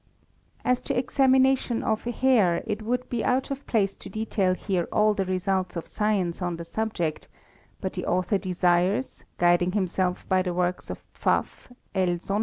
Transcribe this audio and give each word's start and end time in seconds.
As 0.65 0.81
to 0.81 0.97
examination 0.97 1.83
of 1.83 2.05
hair 2.05 2.63
it 2.65 2.81
would 2.81 3.07
be 3.07 3.23
out 3.23 3.51
of 3.51 3.67
place 3.67 3.95
to 3.97 4.09
detail 4.09 4.55
here 4.55 4.87
all 4.91 5.13
the 5.13 5.25
results 5.25 5.75
of 5.75 5.85
science 5.85 6.41
on 6.41 6.57
the 6.57 6.63
subject, 6.65 7.27
but 7.81 7.93
the 7.93 8.07
author 8.07 8.39
desires, 8.39 9.25
guiding 9.37 9.73
himself 9.73 10.27
by 10.27 10.41
the 10.41 10.55
works 10.55 10.89
of 10.89 11.03
Pfaff, 11.13 11.71
L. 11.93 12.17